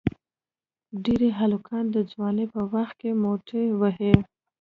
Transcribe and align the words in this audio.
ډېری 1.03 1.29
هلکان 1.39 1.85
د 1.91 1.97
ځوانی 2.11 2.45
په 2.53 2.61
وخت 2.73 2.95
کې 3.01 3.11
موټی 3.23 3.63
وهي. 3.81 4.15